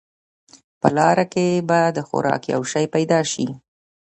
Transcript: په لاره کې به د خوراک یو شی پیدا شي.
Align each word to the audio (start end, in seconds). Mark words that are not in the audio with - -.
په 0.81 0.87
لاره 0.97 1.25
کې 1.33 1.47
به 1.67 1.79
د 1.97 1.99
خوراک 2.07 2.43
یو 2.53 2.61
شی 2.71 2.85
پیدا 2.95 3.19
شي. 3.31 3.47